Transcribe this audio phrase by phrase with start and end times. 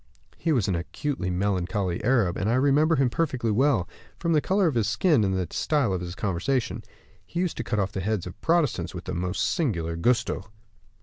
[0.39, 4.65] He was an acutely melancholy Arab, and I remember him perfectly well, form the color
[4.65, 6.81] of his skin, and the style of his conversation.
[7.23, 10.47] He used to cut off the heads of Protestants with the most singular gusto!"